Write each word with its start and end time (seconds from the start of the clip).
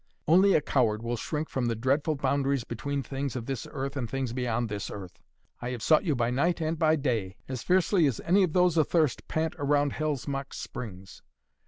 "Only 0.27 0.55
a 0.55 0.61
coward 0.61 1.03
will 1.03 1.15
shrink 1.15 1.47
from 1.47 1.67
the 1.67 1.75
dreadful 1.75 2.15
boundaries 2.15 2.63
between 2.63 3.03
things 3.03 3.35
of 3.35 3.45
this 3.45 3.67
earth 3.69 3.95
and 3.95 4.09
things 4.09 4.33
beyond 4.33 4.67
this 4.67 4.89
earth. 4.89 5.21
I 5.61 5.69
have 5.69 5.83
sought 5.83 6.05
you 6.05 6.15
by 6.15 6.31
night 6.31 6.59
and 6.59 6.79
by 6.79 6.95
day 6.95 7.35
as 7.47 7.61
fiercely 7.61 8.07
as 8.07 8.19
any 8.21 8.41
of 8.41 8.53
those 8.53 8.79
athirst 8.79 9.27
pant 9.27 9.53
round 9.59 9.93
hell's 9.93 10.27
mock 10.27 10.55
springs! 10.55 11.21